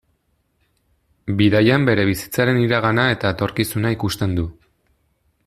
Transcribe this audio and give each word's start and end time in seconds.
Bidaian 1.41 1.85
bere 1.89 2.07
bizitzaren 2.11 2.59
iragana 2.63 3.07
eta 3.17 3.35
etorkizuna 3.37 3.93
ikusten 3.99 4.35
du. 4.41 4.49